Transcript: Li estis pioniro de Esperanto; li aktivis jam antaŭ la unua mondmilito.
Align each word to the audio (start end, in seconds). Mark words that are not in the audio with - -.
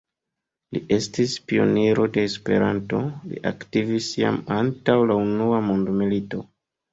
Li 0.75 0.79
estis 0.95 1.33
pioniro 1.51 2.05
de 2.15 2.23
Esperanto; 2.29 3.01
li 3.33 3.37
aktivis 3.51 4.09
jam 4.23 4.41
antaŭ 4.57 4.97
la 5.13 5.19
unua 5.27 5.61
mondmilito. 5.69 6.43